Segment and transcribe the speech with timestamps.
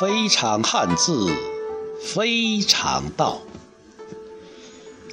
[0.00, 1.28] 非常汉字，
[2.02, 3.42] 非常道。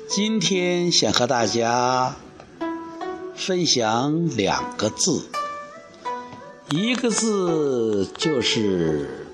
[0.07, 2.15] 今天想和大家
[3.35, 5.27] 分享两个字，
[6.69, 9.27] 一个字就是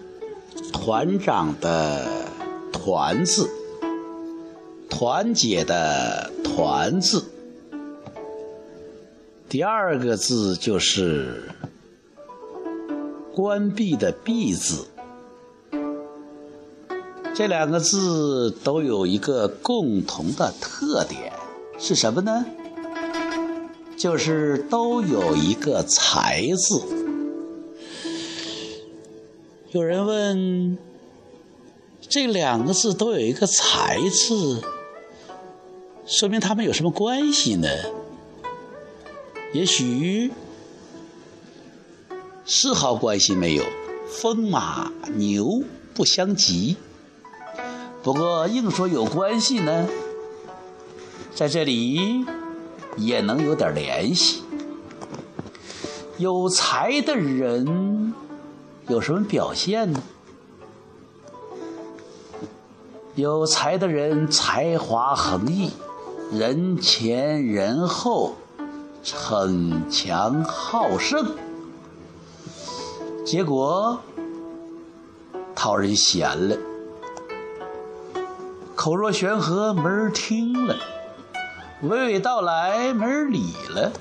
[0.72, 2.26] 团长的
[2.74, 3.48] “团”字，
[4.90, 7.26] 团结的“团”字。
[9.48, 11.52] 第二个字就是
[13.36, 14.88] 关闭的“闭”字。
[17.36, 21.34] 这两个字都有一个共同的特点，
[21.80, 22.46] 是什么呢？
[23.98, 26.80] 就是都有一个“才”字。
[29.72, 30.78] 有人问：
[32.02, 34.62] 这两个字都有一个“才”字，
[36.06, 37.68] 说明他们有什么关系呢？
[39.54, 40.32] 也许
[42.46, 43.64] 丝毫关系没有，
[44.08, 45.64] 风马牛
[45.96, 46.78] 不相及。
[48.04, 49.88] 不过硬说有关系呢，
[51.34, 52.26] 在这里
[52.98, 54.44] 也能有点联系。
[56.18, 58.14] 有才的人
[58.90, 60.04] 有什么表现呢？
[63.16, 65.72] 有才的人才华横溢，
[66.32, 68.34] 人前人后，
[69.02, 71.26] 逞强好胜，
[73.26, 73.98] 结果
[75.56, 76.58] 讨人嫌了。
[78.84, 80.76] 口若悬河，没人听了；
[81.84, 83.94] 娓娓道来，没人理了。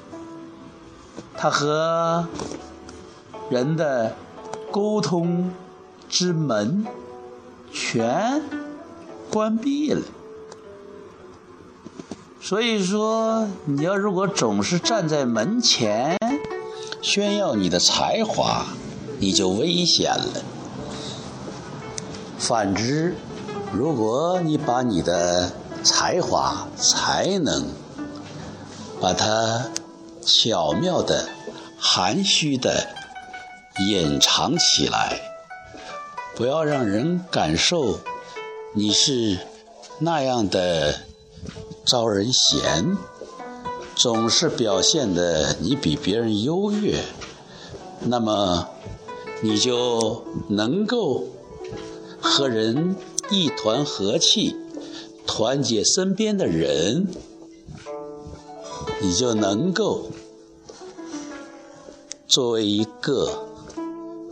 [1.36, 2.26] 他和
[3.48, 4.16] 人的
[4.72, 5.52] 沟通
[6.08, 6.84] 之门
[7.72, 8.42] 全
[9.30, 10.02] 关闭了。
[12.40, 16.18] 所以说，你要如果总是站在门前
[17.00, 18.66] 炫耀你的才华，
[19.20, 20.42] 你就危险了。
[22.36, 23.14] 反之，
[23.74, 25.50] 如果你把你的
[25.82, 27.68] 才华、才能，
[29.00, 29.70] 把它
[30.20, 31.26] 巧妙的、
[31.78, 32.86] 含蓄的
[33.88, 35.18] 隐藏起来，
[36.36, 37.98] 不要让人感受
[38.74, 39.38] 你是
[40.00, 40.94] 那样的
[41.86, 42.98] 招人嫌，
[43.96, 47.02] 总是表现的你比别人优越，
[48.00, 48.68] 那么
[49.40, 51.24] 你就能够
[52.20, 52.94] 和人。
[53.32, 54.54] 一团和气，
[55.26, 57.06] 团结身边的人，
[59.00, 60.10] 你就能够
[62.28, 63.48] 作为一个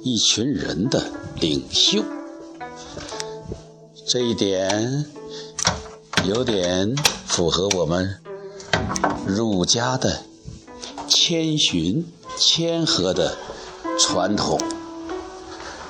[0.03, 1.03] 一群人的
[1.41, 2.05] 领袖。
[4.07, 5.07] 这一点
[6.27, 6.95] 有点
[7.27, 8.19] 符合我们
[9.27, 10.25] 儒家的
[11.09, 12.05] 谦逊
[12.37, 13.39] 谦和的
[13.99, 14.61] 传统，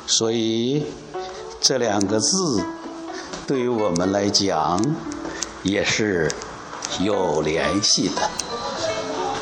[0.06, 0.84] 所以
[1.60, 2.62] 这两个字。
[3.50, 4.80] 对于我们来讲，
[5.64, 6.30] 也是
[7.00, 8.30] 有联系的，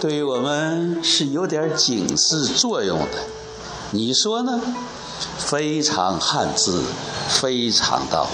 [0.01, 3.27] 对于我们是有点警示作用的。
[3.91, 4.59] 你说呢？
[5.37, 6.83] 非常汉字，
[7.29, 8.31] 非常道。